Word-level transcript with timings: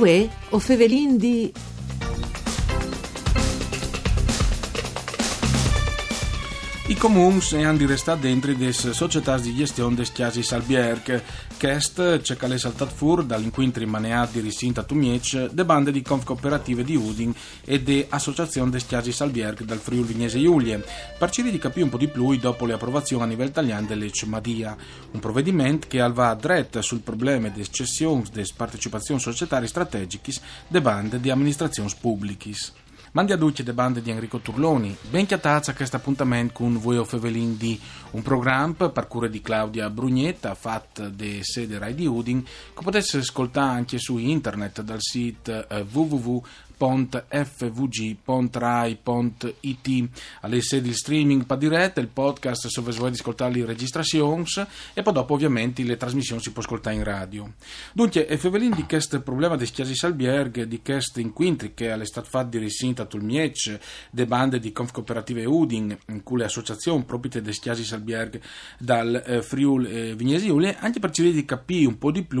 Uè, 0.00 0.26
o 0.50 0.58
fevelin 0.58 1.18
di... 1.18 1.52
I 6.90 6.96
comuni 6.96 7.40
hanno 7.64 7.76
di 7.76 7.86
restare 7.86 8.18
dentro 8.18 8.52
le 8.52 8.72
società 8.72 9.38
di 9.38 9.54
gestione 9.54 9.94
des 9.94 10.10
chiasi 10.10 10.42
Salbierc, 10.42 11.22
Chest, 11.56 12.20
c'è 12.20 12.36
che 12.36 12.58
saltat 12.58 12.90
fur 12.90 13.22
dall'inquintri 13.22 13.86
maneat 13.86 14.32
di 14.32 14.40
Risinta 14.40 14.82
Tumiec, 14.82 15.50
de 15.52 15.64
bande 15.64 15.92
di 15.92 16.02
conf 16.02 16.24
cooperative 16.24 16.82
di 16.82 16.96
Udin 16.96 17.32
e 17.64 17.80
de 17.80 18.06
associazione 18.08 18.72
des 18.72 18.84
chiasi 18.86 19.12
Salbierc 19.12 19.62
dal 19.62 19.78
Friul 19.78 20.04
Vignese 20.04 20.40
Giulie, 20.40 20.84
per 21.16 21.30
di 21.30 21.58
capire 21.58 21.84
un 21.84 21.90
po' 21.90 21.96
di 21.96 22.08
più 22.08 22.36
dopo 22.38 22.66
le 22.66 22.72
approvazioni 22.72 23.22
a 23.22 23.26
livello 23.26 23.50
italiano 23.50 23.86
dell'Ec 23.86 24.24
Madia, 24.24 24.76
un 25.12 25.20
provvedimento 25.20 25.86
che 25.86 26.00
va 26.12 26.34
dret 26.34 26.80
sul 26.80 27.02
problema 27.02 27.50
des 27.50 27.68
cessioni 27.70 28.24
des 28.32 28.50
partecipazioni 28.50 29.20
societarie 29.20 29.68
strategiche 29.68 30.40
de 30.66 30.80
bande 30.80 31.20
di 31.20 31.30
amministrazioni 31.30 31.88
pubbliche. 32.00 32.88
Mandi 33.12 33.32
a 33.32 33.36
duce 33.36 33.64
de 33.64 33.72
bande 33.72 34.02
di 34.02 34.10
Enrico 34.10 34.38
Turloni. 34.38 34.96
Ben 35.10 35.26
chiatazza 35.26 35.74
questo 35.74 35.96
appuntamento 35.96 36.52
con 36.52 36.78
voi 36.78 36.96
o 36.96 37.04
Fevelin 37.04 37.56
di 37.56 37.78
un 38.12 38.22
programma 38.22 38.88
per 38.88 39.08
cura 39.08 39.26
di 39.26 39.40
Claudia 39.40 39.90
Brugnetta, 39.90 40.54
fatto 40.54 41.08
de 41.08 41.40
sede 41.42 41.76
Rai 41.78 41.96
di 41.96 42.06
Udin, 42.06 42.44
che 42.44 42.80
potesse 42.80 43.18
ascoltare 43.18 43.72
anche 43.72 43.98
su 43.98 44.16
internet 44.16 44.82
dal 44.82 45.00
sito 45.00 45.66
eh, 47.28 47.46
www 47.58 47.88
www.fvg.rai.it 48.30 50.08
alle 50.40 50.60
sedi 50.62 50.88
il 50.88 50.94
streaming 50.94 51.44
per 51.44 51.58
diretta, 51.58 52.00
il 52.00 52.08
podcast 52.08 52.66
se 52.66 52.80
vuoi 52.80 53.10
ascoltare 53.10 53.52
le 53.52 53.66
registrazioni 53.66 54.44
e 54.94 55.02
poi 55.02 55.12
dopo 55.12 55.34
ovviamente 55.34 55.82
le 55.82 55.96
trasmissioni 55.96 56.40
si 56.40 56.52
può 56.52 56.62
ascoltare 56.62 56.96
in 56.96 57.04
radio. 57.04 57.52
Dunque, 57.92 58.26
e 58.26 58.38
Fevelin 58.38 58.72
di 58.74 58.84
questo 58.84 59.20
problema 59.20 59.56
di 59.56 59.66
Chiasi 59.66 59.94
Salbierg, 59.94 60.62
di 60.62 60.80
questo 60.82 61.20
inquintri 61.20 61.74
che 61.74 61.90
all'estate 61.90 62.28
fatto 62.28 62.48
di 62.50 62.58
Risinta 62.58 63.04
Tulmiec, 63.04 63.78
de 64.10 64.26
bande 64.26 64.58
di 64.58 64.72
Conf 64.72 64.92
Cooperative 64.92 65.44
Udin, 65.44 65.96
in 66.08 66.22
cui 66.22 66.38
le 66.38 66.44
associazioni 66.44 67.04
proprie 67.04 67.42
di 67.42 67.50
Chiasi 67.50 67.84
Salbierg 67.84 68.40
dal 68.78 69.22
eh, 69.26 69.42
Friul 69.42 69.86
e 69.86 70.14
Vignesi 70.14 70.46
Giulia, 70.46 70.78
anche 70.78 71.00
per 71.00 71.10
cercare 71.10 71.36
di 71.36 71.44
capire 71.44 71.86
un 71.86 71.98
po' 71.98 72.10
di 72.10 72.22
più 72.22 72.38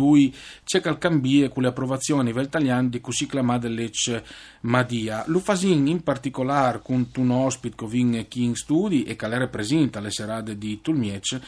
c'è 0.64 0.80
che 0.80 0.98
cambie 0.98 1.48
con 1.48 1.62
le 1.62 1.68
approvazioni 1.68 2.22
a 2.22 2.24
livello 2.24 2.46
italiano 2.46 2.88
di 2.88 3.00
cui 3.00 3.12
si 3.12 3.26
chiama 3.26 3.58
dell'EC 3.58 4.22
Madia. 4.62 5.24
L'Ufasin 5.26 5.86
in 5.86 6.02
particolare 6.02 6.80
con 6.82 7.08
un 7.16 7.30
ospite 7.30 7.76
che 7.76 7.86
viene 7.86 8.28
qui 8.28 8.44
in 8.44 8.54
studi 8.54 9.04
e 9.04 9.16
che 9.16 9.28
le 9.28 9.38
rappresenta 9.38 9.98
alle 9.98 10.10
serate 10.10 10.58
di 10.58 10.80
Tulmiec 10.80 11.40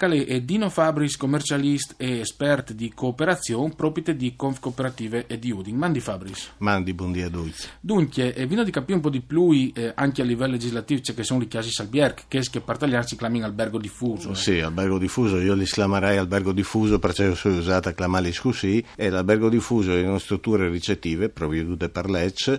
Calè 0.00 0.24
è 0.24 0.40
Dino 0.40 0.70
Fabris, 0.70 1.18
commercialista 1.18 1.92
e 1.98 2.20
esperto 2.20 2.72
di 2.72 2.90
cooperazione, 2.94 3.74
proprio 3.76 4.14
di 4.14 4.32
Conf 4.34 4.58
Cooperative 4.58 5.26
e 5.26 5.38
di 5.38 5.50
Uding. 5.50 5.76
Mandi 5.76 6.00
Fabris. 6.00 6.52
Mandi, 6.56 6.94
buongiorno 6.94 7.26
a 7.26 7.42
tutti. 7.42 7.66
Dunque, 7.80 8.32
eh, 8.32 8.46
vino 8.46 8.64
di 8.64 8.70
capire 8.70 8.94
un 8.94 9.02
po' 9.02 9.10
di 9.10 9.20
più 9.20 9.50
eh, 9.52 9.92
anche 9.94 10.22
a 10.22 10.24
livello 10.24 10.52
legislativo, 10.52 11.02
c'è 11.02 11.12
che 11.12 11.22
sono 11.22 11.42
i 11.42 11.48
casi 11.48 11.70
Salbierk, 11.70 12.24
che 12.28 12.38
è 12.38 12.42
che 12.50 12.62
per 12.62 12.78
tagliare 12.78 13.06
si 13.06 13.14
chiamano 13.14 13.44
albergo 13.44 13.76
diffuso. 13.76 14.30
Eh. 14.30 14.36
Sì, 14.36 14.60
albergo 14.60 14.96
diffuso, 14.96 15.38
io 15.38 15.52
li 15.52 15.66
chiamerei 15.66 16.16
albergo 16.16 16.52
diffuso 16.52 16.98
perché 16.98 17.34
sono 17.34 17.58
usato 17.58 17.90
a 17.90 17.92
chiamarli 17.92 18.34
così, 18.36 18.82
e 18.96 19.10
l'albergo 19.10 19.50
diffuso 19.50 19.92
è 19.92 20.08
una 20.08 20.18
struttura 20.18 20.66
ricettive 20.66 21.28
provvedute 21.28 21.90
per 21.90 22.08
legge, 22.08 22.58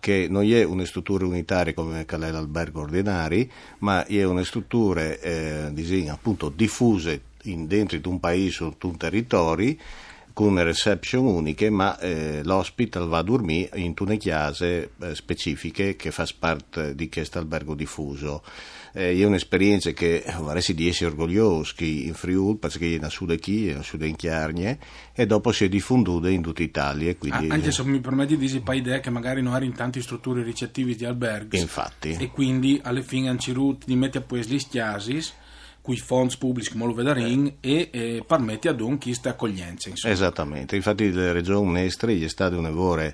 che 0.00 0.26
non 0.30 0.50
è 0.50 0.64
una 0.64 0.86
struttura 0.86 1.26
unitaria 1.26 1.74
come 1.74 2.06
l'albergo 2.08 2.80
ordinario, 2.80 3.46
ma 3.80 4.06
è 4.06 4.24
una 4.24 4.42
struttura 4.42 5.02
eh, 5.18 5.70
appunto 6.08 6.50
diffuse 6.62 7.22
in, 7.44 7.66
dentro 7.66 7.98
di 7.98 8.08
un 8.08 8.20
paese 8.20 8.64
o 8.64 8.76
un 8.82 8.96
territorio 8.96 9.76
con 10.32 10.62
reception 10.62 11.26
uniche, 11.26 11.68
ma 11.68 11.98
eh, 11.98 12.40
l'hospital 12.42 13.06
va 13.06 13.18
a 13.18 13.22
dormire 13.22 13.70
in 13.74 13.92
una 13.98 14.14
chiese 14.14 14.92
eh, 14.98 15.14
specifiche 15.14 15.94
che 15.94 16.10
fa 16.10 16.26
parte 16.38 16.94
di 16.94 17.10
questo 17.10 17.38
albergo 17.38 17.74
diffuso. 17.74 18.42
Eh, 18.94 19.14
è 19.14 19.24
un'esperienza 19.24 19.90
che 19.90 20.24
vorrei 20.38 20.62
di 20.74 20.88
essere 20.88 21.10
orgogliosi 21.10 22.06
in 22.06 22.14
Friuli 22.14 22.56
perché 22.56 22.98
è 22.98 23.10
suda 23.10 23.36
qui, 23.36 23.68
è 23.68 23.82
suda 23.82 24.06
in 24.06 24.16
Chiarnie 24.16 24.78
e 25.14 25.26
dopo 25.26 25.52
si 25.52 25.64
è 25.64 25.68
diffonduta 25.68 26.30
in 26.30 26.40
tutta 26.40 26.62
Italia. 26.62 27.14
Quindi, 27.16 27.48
ah, 27.48 27.54
anche 27.54 27.70
se 27.70 27.84
mi 27.84 28.00
permetti 28.00 28.36
di 28.36 28.46
dire 28.46 28.76
idea 28.76 29.00
che 29.00 29.10
magari 29.10 29.42
non 29.42 29.62
in 29.62 29.74
tante 29.74 30.00
strutture 30.00 30.42
ricettive 30.42 30.94
di 30.94 31.04
alberghi. 31.04 31.58
Infatti. 31.58 32.16
E 32.18 32.30
quindi 32.30 32.80
alle 32.82 33.02
fine 33.02 33.28
hanno 33.28 33.76
di 33.84 33.96
mettere 33.96 34.24
poi 34.24 34.40
gli 34.40 34.58
stiasis 34.58 35.34
cui 35.82 35.96
fonds 35.96 36.36
pubblici 36.36 36.70
come 36.70 36.86
lo 36.86 36.94
vedarin 36.94 37.54
eh. 37.60 37.90
e 37.90 37.90
eh, 37.92 38.24
permette 38.24 38.68
ad 38.68 38.80
un 38.80 38.98
questa 38.98 39.30
accoglienza. 39.30 39.88
Insomma. 39.88 40.14
Esattamente, 40.14 40.76
infatti 40.76 41.12
la 41.12 41.32
regione 41.32 41.70
Mestre 41.70 42.14
gli 42.14 42.24
è 42.24 42.28
stato 42.28 42.56
un 42.56 42.62
lavoro 42.62 43.12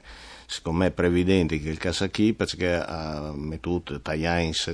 secondo 0.51 0.79
me 0.79 0.91
previdente 0.91 1.61
che 1.61 1.69
il 1.69 1.77
Casacchi 1.77 2.33
perché 2.33 2.75
ha 2.75 3.33
messo 3.35 4.01
tagliains 4.01 4.73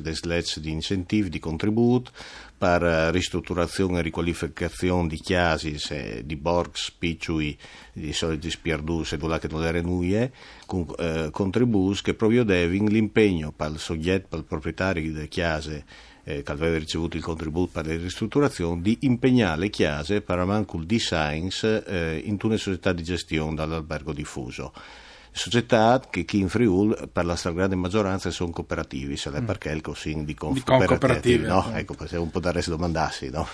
di 0.60 0.70
incentivi, 0.70 1.28
di 1.28 1.40
contributi 1.40 2.12
per 2.56 2.82
ristrutturazione 3.12 3.98
e 3.98 4.02
riqualificazione 4.02 5.08
di 5.08 5.18
chiasi 5.18 5.76
di 6.24 6.36
borgs, 6.36 6.92
picciui, 6.92 7.58
di 7.92 8.12
soliti 8.12 8.50
spiardus 8.50 9.12
e 9.12 9.18
che 9.18 9.48
non 9.50 9.80
nuie, 9.82 10.32
con 10.64 10.86
eh, 10.96 11.28
contributi 11.32 12.02
che 12.02 12.14
provvedevano 12.14 12.88
l'impegno 12.88 13.52
per 13.52 13.72
il 13.72 13.78
soggetto, 13.78 14.28
per 14.28 14.38
il 14.38 14.44
proprietario 14.44 15.12
delle 15.12 15.28
chiese 15.28 15.84
eh, 16.24 16.42
che 16.42 16.52
aveva 16.52 16.78
ricevuto 16.78 17.16
il 17.16 17.22
contributo 17.22 17.70
per 17.72 17.86
le 17.86 17.96
ristrutturazioni, 17.96 18.80
di 18.80 18.98
impegnare 19.02 19.60
le 19.60 19.70
chiese 19.70 20.20
per 20.20 20.38
il 20.38 20.86
design 20.86 21.48
eh, 21.86 22.22
in 22.24 22.36
una 22.42 22.56
società 22.56 22.92
di 22.92 23.02
gestione 23.02 23.54
dall'albergo 23.54 24.12
diffuso 24.12 24.72
società 25.36 26.00
che 26.08 26.24
qui 26.24 26.38
in 26.38 26.48
Friul 26.48 27.08
per 27.12 27.24
la 27.24 27.34
stragrande 27.34 27.74
maggioranza 27.74 28.30
sono 28.30 28.50
cooperativi, 28.50 29.16
se 29.16 29.30
mm. 29.30 29.44
perché 29.44 29.70
il 29.70 29.80
così 29.80 30.24
di, 30.24 30.34
cooperative. 30.34 31.48
No? 31.48 31.72
Ecco, 31.74 32.06
se 32.06 32.16
un 32.16 32.30
po' 32.30 32.38
da 32.38 32.52
resto 32.52 32.70
domandarsi. 32.70 33.30
No? 33.30 33.46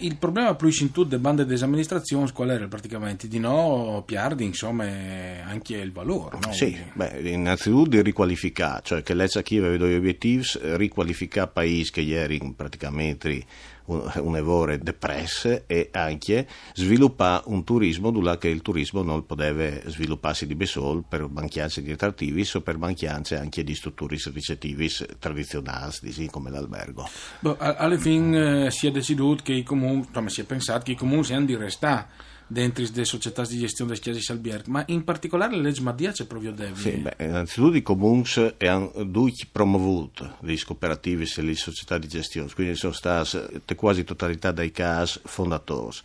Il 0.00 0.16
problema 0.16 0.54
più 0.54 0.70
in 0.80 0.90
tutte 0.92 1.16
le 1.16 1.20
bande 1.20 1.44
di 1.44 1.62
amministrazioni 1.62 2.30
qual 2.32 2.50
era 2.50 2.66
praticamente? 2.68 3.28
Di 3.28 3.38
no 3.38 4.02
piardi 4.06 4.44
insomma 4.44 4.84
anche 4.84 5.76
il 5.76 5.92
valore. 5.92 6.38
No? 6.42 6.52
Sì, 6.52 6.76
beh, 6.94 7.20
innanzitutto 7.30 7.90
di 7.90 8.02
riqualificare, 8.02 8.80
cioè 8.82 9.02
che 9.02 9.12
l'ECA 9.12 9.42
chi 9.42 9.58
aveva 9.58 9.76
due 9.76 9.94
obiettivi, 9.94 10.42
riqualificare 10.76 11.50
paesi 11.52 11.92
che 11.92 12.00
ieri 12.00 12.40
praticamente 12.56 13.44
un 13.86 14.36
evore 14.36 14.78
depresse 14.78 15.64
e 15.66 15.90
anche 15.92 16.46
sviluppare 16.74 17.44
un 17.46 17.64
turismo 17.64 18.10
dove 18.10 18.48
il 18.48 18.62
turismo 18.62 19.02
non 19.02 19.24
poteva 19.26 19.68
svilupparsi 19.86 20.46
di 20.46 20.54
besol 20.54 21.04
per 21.08 21.28
mancanze 21.28 21.82
di 21.82 21.92
attrattivi 21.92 22.46
o 22.54 22.60
per 22.60 22.78
mancanze 22.78 23.36
anche 23.36 23.62
di 23.64 23.74
strutture 23.74 24.16
ricettivi 24.32 24.90
tradizionali 25.18 26.28
come 26.30 26.50
l'albergo. 26.50 27.08
Boh, 27.40 27.56
alla 27.58 27.96
fine 27.98 28.66
eh, 28.66 28.70
si 28.70 28.86
è 28.86 28.90
deciso 28.90 29.36
che 29.42 29.52
i 29.52 29.62
comuni, 29.62 30.04
insomma 30.06 30.28
si 30.28 30.40
è 30.40 30.44
pensato 30.44 30.84
che 30.84 30.92
i 30.92 30.96
comuni 30.96 31.24
siano 31.24 31.44
di 31.44 31.56
restare 31.56 32.34
dentro 32.46 32.84
le 32.92 33.04
società 33.04 33.44
di 33.44 33.58
gestione 33.58 33.90
delle 33.90 34.02
chiese 34.02 34.20
Salbierg, 34.20 34.66
ma 34.66 34.84
in 34.88 35.04
particolare 35.04 35.56
la 35.56 35.62
legge 35.62 35.80
Madia 35.82 36.12
c'è 36.12 36.26
proprio 36.26 36.52
devi. 36.52 36.80
Sì, 36.80 36.90
beh, 36.90 37.16
innanzitutto 37.24 37.76
i 37.76 37.82
comuni 37.82 38.24
hanno 38.58 38.92
due 39.04 39.32
promovuti 39.50 40.28
le 40.40 40.58
cooperative 40.64 41.26
e 41.36 41.42
le 41.42 41.54
società 41.54 41.98
di 41.98 42.08
gestione, 42.08 42.50
quindi 42.54 42.76
sono 42.76 42.92
state 42.92 43.74
quasi 43.74 44.04
totalità 44.04 44.52
dei 44.52 44.70
casi 44.70 45.20
fondatori. 45.24 45.96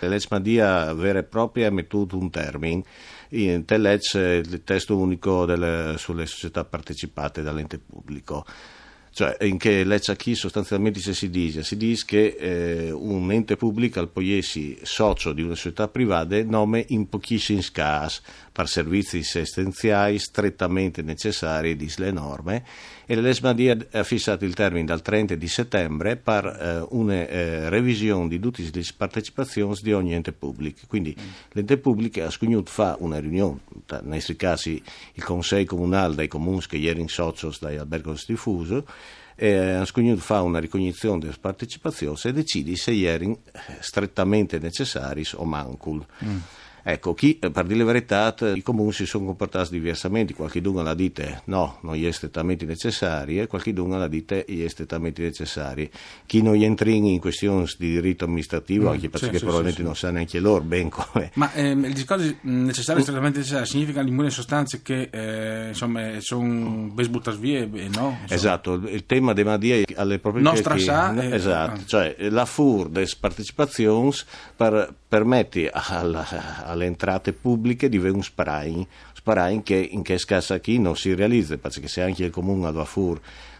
La 0.00 0.08
legge 0.08 0.26
Madia 0.30 0.92
vera 0.94 1.18
e 1.18 1.24
propria 1.24 1.68
ha 1.68 1.70
messo 1.70 2.06
un 2.10 2.30
termine 2.30 2.82
in 3.30 3.64
te 3.64 3.76
legge 3.76 4.36
il 4.36 4.62
testo 4.64 4.96
unico 4.96 5.44
delle, 5.44 5.96
sulle 5.98 6.24
società 6.24 6.64
partecipate 6.64 7.42
dall'ente 7.42 7.78
pubblico 7.78 8.44
cioè 9.12 9.36
in 9.40 9.58
che 9.58 9.84
legge 9.84 10.16
qui 10.16 10.34
sostanzialmente 10.34 11.00
si 11.00 11.30
dice, 11.30 11.62
si 11.62 11.76
dice 11.76 12.04
che 12.06 12.36
eh, 12.38 12.90
un 12.90 13.30
ente 13.32 13.56
pubblico 13.56 14.00
al 14.00 14.08
poiesi 14.08 14.78
socio 14.82 15.32
di 15.32 15.42
una 15.42 15.54
società 15.54 15.88
privata 15.88 16.42
nome 16.44 16.84
in 16.88 17.08
pochissimi 17.08 17.64
casi 17.72 18.20
per 18.52 18.68
servizi 18.68 19.18
essenziali 19.18 20.18
strettamente 20.18 21.02
necessari 21.02 21.76
di 21.76 21.92
le 21.96 22.10
norme 22.10 22.64
e 23.10 23.14
l'ESMADI 23.14 23.86
ha 23.92 24.04
fissato 24.04 24.44
il 24.44 24.52
termine 24.52 24.84
dal 24.84 25.00
30 25.00 25.34
di 25.34 25.48
settembre 25.48 26.16
per 26.16 26.44
eh, 26.44 26.86
una 26.90 27.26
eh, 27.26 27.70
revisione 27.70 28.28
di 28.28 28.38
tutte 28.38 28.62
le 28.70 28.84
partecipazioni 28.94 29.74
di 29.80 29.94
ogni 29.94 30.12
ente 30.12 30.32
pubblico. 30.32 30.80
Quindi 30.86 31.16
mm. 31.18 31.28
l'ente 31.52 31.78
pubblico 31.78 32.22
ha 32.22 32.28
scugnuto 32.28 32.70
fa 32.70 32.96
una 32.98 33.18
riunione, 33.18 33.60
nei 34.02 34.16
nostri 34.16 34.36
casi 34.36 34.82
il 35.14 35.24
Consiglio 35.24 35.64
Comunale 35.64 36.16
dei 36.16 36.28
comuni 36.28 36.60
che 36.68 36.76
ieri 36.76 37.00
in 37.00 37.08
socios 37.08 37.60
dai 37.60 37.78
albergos 37.78 38.26
diffuso, 38.26 38.84
e 39.34 39.56
ha 39.56 39.86
scugnuto 39.86 40.20
fa 40.20 40.42
una 40.42 40.58
ricognizione 40.58 41.20
delle 41.20 41.36
partecipazioni 41.40 42.18
e 42.24 42.32
decide 42.34 42.76
se 42.76 42.92
erano 43.00 43.38
strettamente 43.80 44.58
necessari 44.58 45.24
o 45.36 45.44
mancul. 45.46 46.04
Mm. 46.22 46.36
Ecco, 46.82 47.14
chi, 47.14 47.34
per 47.36 47.64
dire 47.64 47.80
la 47.80 47.84
verità, 47.84 48.34
i 48.54 48.62
comuni 48.62 48.92
si 48.92 49.06
sono 49.06 49.26
comportati 49.26 49.70
diversamente, 49.70 50.34
qualche 50.34 50.60
dunga 50.60 50.82
la 50.82 50.94
dite 50.94 51.42
no, 51.46 51.78
non 51.82 51.94
gli 51.94 52.06
è 52.06 52.10
strettamente 52.10 52.64
necessario 52.64 53.42
e 53.42 53.46
qualche 53.46 53.72
dunga 53.72 53.96
la 53.96 54.08
dite 54.08 54.44
gli 54.48 54.64
è 54.64 54.68
strettamente 54.68 55.22
necessario. 55.22 55.88
Chi 56.26 56.42
non 56.42 56.54
entra 56.56 56.90
in 56.90 57.18
questioni 57.18 57.66
di 57.76 57.90
diritto 57.90 58.24
amministrativo, 58.24 58.88
mm, 58.88 58.92
anche 58.92 59.10
perché 59.10 59.38
sì, 59.38 59.38
probabilmente 59.38 59.80
sì, 59.80 59.86
non 59.86 59.96
sa 59.96 60.10
neanche 60.10 60.38
loro 60.38 60.62
ben 60.62 60.88
come... 60.88 61.30
Ma 61.34 61.52
ehm, 61.52 61.84
il 61.84 61.92
discorso 61.92 62.34
necessario 62.42 63.00
e 63.00 63.02
strettamente 63.02 63.38
necessario 63.38 63.66
significa 63.66 64.00
immune 64.00 64.30
sostanze 64.30 64.82
che 64.82 65.08
eh, 65.10 65.68
insomma 65.68 66.20
sono 66.20 66.90
besbuttas 66.92 67.36
via 67.36 67.60
e 67.60 67.66
no? 67.66 67.76
Insomma. 67.78 68.18
Esatto, 68.28 68.74
il 68.74 69.04
tema 69.06 69.32
della 69.32 69.50
Madia 69.50 69.82
alle 69.96 70.18
proprie... 70.18 70.42
Nostra 70.42 70.74
che, 70.74 70.80
sa... 70.80 71.14
Che, 71.14 71.34
esatto, 71.34 71.80
ah. 71.80 71.84
cioè 71.84 72.16
la 72.30 72.44
FUR 72.44 72.88
des 72.88 73.14
partecipazioni 73.16 74.12
per, 74.56 74.94
permette 75.08 75.70
alla, 75.70 76.26
alle 76.68 76.86
entrate 76.86 77.32
pubbliche 77.32 77.88
di 77.88 77.98
un 77.98 78.22
sparain, 78.22 78.86
sparain 79.14 79.62
che 79.62 79.76
in 79.76 80.02
che 80.02 80.18
scassa 80.18 80.60
qui 80.60 80.78
non 80.78 80.96
si 80.96 81.14
realizza, 81.14 81.56
perché 81.56 81.88
se 81.88 82.02
anche 82.02 82.24
il 82.24 82.30
comune 82.30 82.66
ha 82.66 82.70
la 82.70 82.84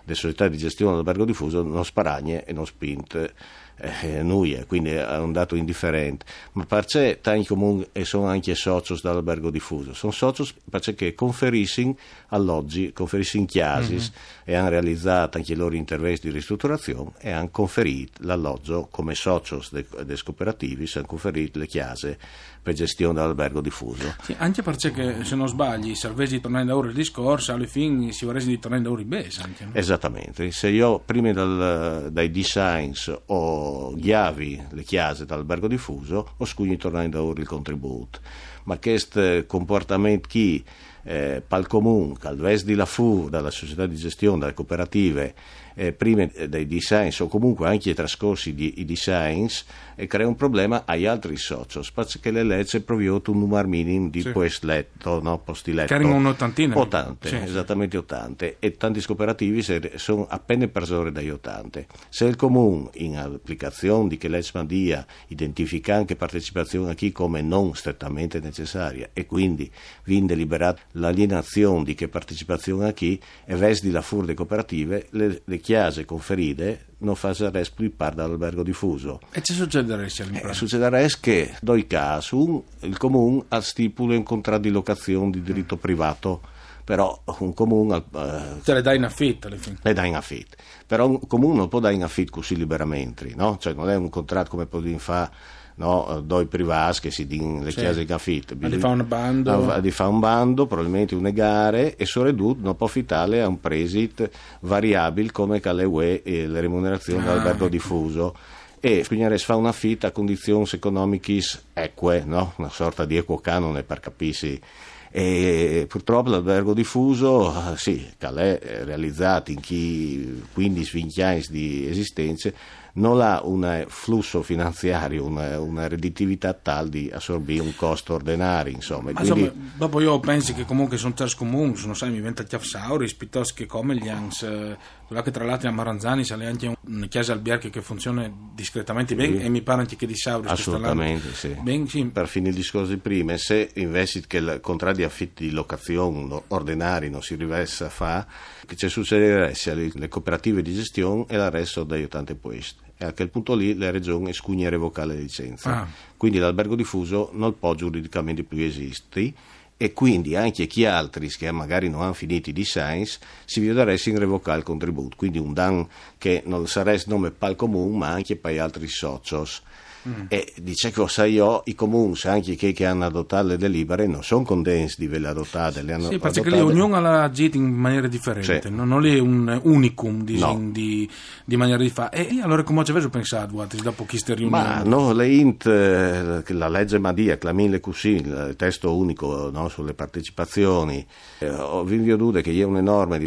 Delle 0.08 0.20
società 0.20 0.48
di 0.48 0.56
gestione 0.56 0.92
dell'albergo 0.92 1.26
diffuso 1.26 1.62
non 1.62 1.84
sparagne 1.84 2.42
e 2.46 2.54
non 2.54 2.64
spinte 2.64 3.34
eh, 3.80 4.22
noi, 4.22 4.64
quindi 4.66 4.90
è 4.90 5.18
un 5.18 5.32
dato 5.32 5.54
indifferente. 5.54 6.24
Ma 6.52 6.64
perché 6.64 7.18
tanti 7.20 7.46
comuni 7.46 7.86
sono 8.02 8.26
anche 8.26 8.54
soci 8.54 8.98
dall'albergo 9.02 9.50
diffuso? 9.50 9.92
Sono 9.92 10.12
soci 10.12 10.50
perché 10.68 11.14
conferiscono 11.14 11.96
alloggi, 12.28 12.92
conferiscono 12.92 13.44
chiasis 13.44 14.10
mm-hmm. 14.10 14.42
e 14.44 14.54
hanno 14.54 14.68
realizzato 14.70 15.36
anche 15.36 15.52
i 15.52 15.56
loro 15.56 15.74
interventi 15.74 16.28
di 16.28 16.32
ristrutturazione 16.32 17.12
e 17.18 17.30
hanno 17.30 17.50
conferito 17.50 18.22
l'alloggio 18.22 18.88
come 18.90 19.14
soci 19.14 19.58
dei 19.70 20.18
cooperativi, 20.24 20.90
hanno 20.94 21.06
conferito 21.06 21.58
le 21.58 21.66
chiase 21.66 22.18
per 22.62 22.74
gestione 22.74 23.14
dell'albergo 23.14 23.60
diffuso. 23.60 24.14
Sì, 24.22 24.34
anche 24.38 24.62
perché 24.62 25.24
se 25.24 25.36
non 25.36 25.48
sbagli, 25.48 25.94
se 25.94 26.08
avessi 26.08 26.40
tornato 26.40 26.66
da 26.66 26.76
ora 26.76 26.88
il 26.88 26.94
discorso, 26.94 27.52
alla 27.52 27.66
fine 27.66 28.12
si 28.12 28.24
vorresti 28.24 28.48
di 28.48 28.58
tornare 28.58 28.82
da 28.82 28.90
ora 28.90 29.00
in 29.00 29.08
base. 29.08 29.40
Anche, 29.42 29.64
no? 29.64 29.70
Esattamente, 29.98 30.52
se 30.52 30.68
io 30.68 31.00
prima 31.00 31.32
dal, 31.32 32.10
dai 32.12 32.30
designs 32.30 33.12
ho 33.26 33.92
chiavi 33.96 34.66
le 34.70 34.84
chiese 34.84 35.26
dall'albergo 35.26 35.66
diffuso, 35.66 36.34
ho 36.36 36.44
scugni 36.44 36.76
tornare 36.76 37.08
da 37.08 37.20
ora 37.20 37.40
il 37.40 37.48
contributo. 37.48 38.20
Ma 38.64 38.78
questo 38.78 39.44
comportamento 39.48 40.28
chi 40.28 40.64
eh, 41.02 41.42
Palcomun, 41.44 42.16
Calves 42.16 42.62
di 42.62 42.76
Lafu, 42.76 43.28
dalla 43.28 43.50
società 43.50 43.86
di 43.86 43.96
gestione, 43.96 44.38
dalle 44.38 44.54
cooperative, 44.54 45.34
eh, 45.78 45.92
prima 45.92 46.28
dei 46.48 46.66
designs 46.66 47.20
o 47.20 47.28
comunque 47.28 47.68
anche 47.68 47.90
i 47.90 47.94
trascorsi 47.94 48.52
di 48.52 48.80
i 48.80 48.84
designs, 48.84 49.64
e 49.94 50.06
crea 50.06 50.26
un 50.26 50.34
problema 50.34 50.82
agli 50.84 51.06
altri 51.06 51.36
soci, 51.36 51.80
perché 51.94 52.30
le 52.32 52.64
prevedono 52.84 53.22
un 53.26 53.38
numero 53.38 53.68
minimo 53.68 54.08
di 54.08 54.22
sì. 54.22 54.30
post 54.30 54.64
letto, 54.64 55.22
no? 55.22 55.38
posti 55.38 55.72
letto. 55.72 55.96
Che 55.96 56.04
un'ottantina. 56.04 56.76
80, 56.76 57.28
sì, 57.28 57.36
esattamente 57.36 57.96
80, 57.96 58.46
e 58.58 58.76
tanti 58.76 59.00
cooperativi 59.02 59.64
sono 59.94 60.26
appena 60.28 60.66
persone 60.66 61.12
dagli 61.12 61.30
80. 61.30 61.84
Se 62.08 62.24
il 62.24 62.36
comune, 62.36 62.90
in 62.94 63.16
applicazione 63.16 64.08
di 64.08 64.18
che 64.18 64.28
legge 64.28 64.50
mandia, 64.54 65.06
identifica 65.28 65.94
anche 65.94 66.16
partecipazione 66.16 66.90
a 66.90 66.94
chi 66.94 67.12
come 67.12 67.40
non 67.40 67.74
strettamente 67.74 68.40
necessaria 68.40 69.10
e 69.12 69.26
quindi 69.26 69.70
viene 70.04 70.26
deliberata 70.26 70.80
l'alienazione 70.92 71.84
di 71.84 71.94
che 71.94 72.08
partecipazione 72.08 72.88
a 72.88 72.92
chi 72.92 73.20
e 73.44 73.56
vesti 73.56 73.90
la 73.90 74.02
fur 74.02 74.20
delle 74.20 74.34
cooperative, 74.34 75.06
le, 75.10 75.42
le 75.44 75.58
chiese 75.68 76.06
conferite 76.06 76.86
non 77.00 77.14
fa 77.14 77.34
res 77.50 77.68
parte 77.94 78.16
dall'albergo 78.16 78.62
diffuso. 78.62 79.20
E 79.30 79.42
che 79.42 79.52
succederà? 79.52 80.02
Eh, 80.02 80.54
succederà 80.54 81.06
che, 81.20 81.54
doi 81.60 81.86
casi, 81.86 82.34
un, 82.34 82.62
il 82.80 82.96
comune 82.96 83.44
ha 83.48 83.60
stipula 83.60 84.16
un 84.16 84.22
contratto 84.22 84.62
di 84.62 84.70
locazione 84.70 85.30
di 85.30 85.42
diritto 85.42 85.76
privato 85.76 86.40
però 86.88 87.20
un 87.40 87.52
comune 87.52 87.96
eh, 88.14 88.60
te 88.64 88.72
le 88.72 88.80
dà 88.80 88.94
in 88.94 89.04
affitto 89.04 89.46
alle 89.46 89.58
fine. 89.58 89.76
le 89.82 89.92
dà 89.92 90.06
in 90.06 90.16
affitto 90.16 90.56
però 90.86 91.06
un 91.06 91.26
comune 91.26 91.58
non 91.58 91.68
può 91.68 91.80
dare 91.80 91.92
in 91.92 92.02
affitto 92.02 92.32
così 92.32 92.56
liberamente 92.56 93.30
no? 93.36 93.58
cioè 93.60 93.74
non 93.74 93.90
è 93.90 93.94
un 93.94 94.08
contratto 94.08 94.48
come 94.48 94.64
può 94.64 94.80
fare 94.96 95.30
no, 95.74 96.22
doi 96.24 96.46
privati 96.46 97.00
che 97.00 97.10
si 97.10 97.26
dicono 97.26 97.62
le 97.62 97.72
sì. 97.72 97.80
chiese 97.80 98.06
di 98.06 98.12
affitto. 98.12 98.54
Di 98.54 98.78
fare 98.78 99.00
un 99.00 99.06
bando. 99.06 99.78
Di 99.80 99.90
fare 99.92 100.10
un 100.10 100.18
bando, 100.18 100.66
probabilmente 100.66 101.14
una 101.14 101.30
gare 101.30 101.94
e 101.94 102.04
soprattutto 102.04 102.62
non 102.62 102.74
può 102.74 102.86
affittare 102.86 103.42
a 103.42 103.46
un 103.46 103.60
presit 103.60 104.28
variabile 104.60 105.30
come 105.30 105.60
che 105.60 105.68
UE 105.68 106.22
e 106.22 106.48
le 106.48 106.60
remunerazioni 106.60 107.20
ah, 107.20 107.24
dell'albergo 107.26 107.66
ecco. 107.66 107.68
diffuso 107.68 108.36
e 108.80 109.04
bisogna 109.08 109.36
fa 109.36 109.56
una 109.56 109.72
fitta 109.72 110.08
a 110.08 110.10
condizioni 110.10 110.64
economiche 110.72 111.40
eque, 111.74 112.24
no? 112.24 112.54
una 112.56 112.70
sorta 112.70 113.04
di 113.04 113.16
equo 113.16 113.38
canone 113.38 113.82
per 113.82 114.00
capirsi. 114.00 114.60
E 115.10 115.86
purtroppo 115.88 116.30
l'albergo 116.30 116.74
diffuso, 116.74 117.74
sì, 117.76 118.06
è 118.18 118.82
realizzato 118.84 119.50
in 119.50 119.60
chi 119.60 120.42
15-20 120.54 121.22
anni 121.22 121.44
di 121.48 121.88
esistenza, 121.88 122.52
non 122.98 123.20
ha 123.20 123.40
un 123.44 123.84
flusso 123.88 124.42
finanziario, 124.42 125.24
una, 125.24 125.58
una 125.60 125.88
redditività 125.88 126.52
tale 126.52 126.88
di 126.88 127.10
assorbire 127.12 127.62
un 127.62 127.74
costo 127.74 128.14
ordinario. 128.14 128.72
Insomma. 128.72 129.12
Quindi... 129.12 129.40
insomma, 129.40 129.70
dopo 129.76 130.00
io 130.00 130.18
penso 130.20 130.52
che 130.52 130.64
comunque 130.64 130.96
sono 130.96 131.14
terzi 131.14 131.36
comuni, 131.36 131.74
non 131.84 131.96
sai, 131.96 132.10
mi 132.10 132.20
venta 132.20 132.42
Chiafsauris 132.42 133.14
piuttosto 133.14 133.54
che 133.56 133.66
come 133.66 133.96
gli 133.96 134.08
Ans, 134.08 134.42
eh, 134.42 134.76
che 135.22 135.30
tra 135.30 135.44
l'altro 135.44 135.68
a 135.68 135.72
Maranzani 135.72 136.24
sale 136.24 136.46
anche 136.46 136.76
una 136.86 137.06
chiesa 137.06 137.32
alberghe 137.32 137.70
che 137.70 137.80
funziona 137.80 138.30
discretamente 138.54 139.14
bene 139.14 139.38
sì. 139.38 139.44
e 139.44 139.48
mi 139.48 139.62
pare 139.62 139.80
anche 139.80 139.96
che 139.96 140.06
di 140.06 140.16
Sauris 140.16 140.50
assolutamente 140.50 141.32
sì. 141.32 141.56
Ben, 141.60 141.86
sì. 141.86 142.04
per 142.06 142.28
finire 142.28 142.50
il 142.50 142.56
discorso 142.56 142.90
di 142.90 142.98
prima 142.98 143.36
se 143.36 143.70
investi 143.74 144.24
che 144.26 144.36
il 144.38 144.58
contratto 144.60 144.97
di 144.98 145.04
affitti 145.04 145.44
di 145.44 145.50
locazione 145.50 146.42
ordinari 146.48 147.08
non 147.08 147.22
si 147.22 147.36
rivessa 147.36 147.86
a 147.86 147.88
fare 147.88 148.26
che 148.66 148.74
ci 148.74 148.88
succederà 148.88 149.54
se 149.54 149.74
le 149.74 150.08
cooperative 150.08 150.60
di 150.60 150.74
gestione 150.74 151.24
e 151.28 151.36
la 151.36 151.50
resto 151.50 151.84
degli 151.84 152.00
aiutanti 152.00 152.34
posti 152.34 152.86
e 152.96 153.04
a 153.04 153.12
quel 153.12 153.30
punto 153.30 153.54
lì 153.54 153.76
la 153.76 153.90
regione 153.90 154.32
scugna 154.32 154.68
revocare 154.68 155.14
le 155.14 155.20
licenze. 155.20 155.68
Ah. 155.68 155.86
Quindi 156.16 156.38
l'albergo 156.38 156.74
diffuso 156.74 157.30
non 157.32 157.56
può 157.56 157.74
giuridicamente 157.76 158.42
più 158.42 158.58
esistere 158.58 159.32
e 159.76 159.92
quindi 159.92 160.34
anche 160.34 160.66
chi 160.66 160.84
altri 160.84 161.28
che 161.28 161.52
magari 161.52 161.88
non 161.88 162.02
hanno 162.02 162.12
finito 162.12 162.50
di 162.50 162.64
science 162.64 163.20
si 163.44 163.60
vedresse 163.60 164.10
in 164.10 164.18
revocare 164.18 164.58
il 164.58 164.64
contributo. 164.64 165.14
Quindi 165.16 165.38
un 165.38 165.52
danno 165.52 165.88
che 166.18 166.42
non 166.44 166.66
sarebbe 166.66 167.04
nome 167.06 167.30
per 167.30 167.50
il 167.50 167.56
comune 167.56 167.96
ma 167.96 168.08
anche 168.08 168.34
per 168.34 168.52
gli 168.52 168.58
altri 168.58 168.88
socios. 168.88 169.62
Mm. 170.08 170.24
E 170.28 170.52
dice 170.56 170.90
che 170.90 171.06
sai 171.08 171.32
io, 171.32 171.62
i 171.66 171.74
comuni, 171.74 172.16
anche 172.24 172.56
quelli 172.56 172.72
che 172.72 172.86
hanno 172.86 173.04
adottato 173.04 173.48
le 173.48 173.56
delibere, 173.56 174.06
non 174.06 174.22
sono 174.22 174.44
contenti 174.44 174.94
di 174.98 175.06
averle 175.06 175.28
adottate. 175.28 175.82
Le 175.82 175.92
hanno 175.92 176.08
sì, 176.08 176.18
perché 176.18 176.40
adottate... 176.40 176.62
ognuno 176.62 176.96
ha 176.96 177.22
agito 177.22 177.56
in 177.56 177.66
maniera 177.72 178.06
differente, 178.06 178.62
sì. 178.62 178.70
non 178.70 179.04
è 179.04 179.18
un 179.18 179.60
unicum 179.64 180.22
di, 180.22 180.38
no. 180.38 180.58
di, 180.70 181.08
di 181.44 181.56
maniera 181.56 181.82
di 181.82 181.90
fare. 181.90 182.28
E 182.28 182.40
allora 182.40 182.62
come 182.62 182.84
ci 182.84 182.90
avete 182.90 183.08
pensato 183.08 183.66
dopo 183.82 184.04
queste 184.04 184.34
riunioni? 184.34 184.64
Ma 184.64 184.82
no, 184.82 185.12
le 185.12 185.28
int, 185.28 185.66
eh, 185.66 186.42
la 186.46 186.68
legge 186.68 186.98
Madia, 186.98 187.36
la 187.40 187.52
Mille 187.52 187.80
Cusì, 187.80 188.16
il 188.16 188.54
testo 188.56 188.96
unico 188.96 189.50
no, 189.50 189.68
sulle 189.68 189.94
partecipazioni, 189.94 191.04
eh, 191.38 191.50
ho 191.50 191.84
veduto 191.84 192.40
che 192.40 192.52
c'è 192.52 192.62
un'enorme 192.62 193.18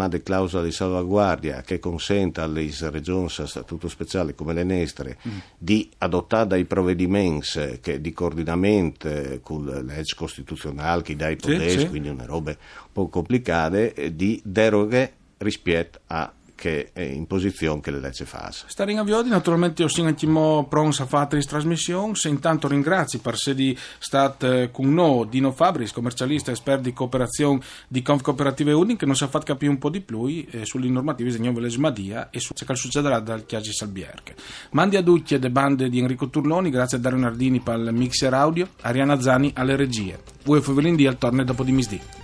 chiamata 0.00 0.20
clausola 0.22 0.64
di 0.64 0.72
salvaguardia 0.72 1.62
che 1.62 1.78
consente 1.78 2.40
alle 2.40 2.70
regioni 2.90 3.28
a 3.36 3.46
statuto 3.46 3.88
speciale 3.88 4.34
come 4.34 4.52
le 4.54 4.64
Nestre 4.64 5.18
mm. 5.26 5.38
di 5.58 5.90
adottare 5.98 6.09
i 6.56 6.64
provvedimenti 6.64 7.78
che, 7.80 8.00
di 8.00 8.12
coordinamento 8.12 9.08
con 9.42 9.64
le 9.64 9.82
leggi 9.82 10.14
costituzionali 10.14 11.02
che 11.02 11.16
dà 11.16 11.28
i 11.28 11.36
poteri, 11.36 11.70
sì, 11.70 11.78
sì. 11.80 11.88
quindi 11.88 12.08
una 12.08 12.26
roba 12.26 12.50
un 12.50 12.92
po' 12.92 13.08
complicate, 13.08 13.94
eh, 13.94 14.14
di 14.14 14.40
deroghe 14.44 15.12
rispetto 15.38 16.00
a 16.06 16.32
che 16.60 16.90
è 16.92 17.00
in 17.00 17.26
posizione 17.26 17.80
che 17.80 17.90
le 17.90 18.00
leggi 18.00 18.26
fa. 18.26 18.50
Stare 18.52 18.92
in 18.92 18.98
avviodi, 18.98 19.30
naturalmente 19.30 19.82
ho 19.82 19.88
sentito 19.88 20.66
pronto 20.68 21.02
a 21.02 21.06
fare 21.06 21.26
questa 21.28 21.52
trasmissione, 21.52 22.14
se 22.14 22.28
intanto 22.28 22.68
ringrazio 22.68 23.18
per 23.20 23.32
essere 23.32 23.74
stato 23.98 24.68
con 24.70 24.92
noi 24.92 25.26
Dino 25.30 25.52
Fabris, 25.52 25.90
commercialista 25.90 26.50
esperto 26.50 26.82
di 26.82 26.92
cooperazione 26.92 27.60
di 27.88 28.02
Conf 28.02 28.20
Cooperative 28.20 28.72
Union, 28.72 28.98
che 28.98 29.06
non 29.06 29.16
si 29.16 29.24
è 29.24 29.28
fatto 29.28 29.46
capire 29.46 29.70
un 29.70 29.78
po' 29.78 29.88
di 29.88 30.02
più 30.02 30.26
eh, 30.26 30.66
sulle 30.66 30.88
normative 30.88 31.34
di 31.34 31.48
Veles 31.48 31.76
Madia 31.76 32.28
e 32.28 32.40
su 32.40 32.52
ciò 32.52 32.66
che 32.66 32.74
succederà 32.74 33.20
dal 33.20 33.46
Chiagi 33.46 33.72
Salbierche. 33.72 34.34
Mandi 34.72 34.96
a 34.96 35.02
Ducci 35.02 35.36
e 35.36 35.38
le 35.38 35.50
bande 35.50 35.88
di 35.88 35.98
Enrico 35.98 36.28
Turloni, 36.28 36.68
grazie 36.68 36.98
a 36.98 37.00
Dario 37.00 37.20
Nardini 37.20 37.60
per 37.60 37.78
il 37.78 37.90
mixer 37.94 38.34
audio, 38.34 38.68
Ariana 38.82 39.18
Zani 39.18 39.50
alle 39.54 39.76
regie. 39.76 40.20
Voi 40.44 40.60
Fevelin 40.60 40.94
di 40.94 41.06
al 41.06 41.16
torne 41.16 41.42
dopo 41.44 41.64
di 41.64 41.72
misdì. 41.72 42.19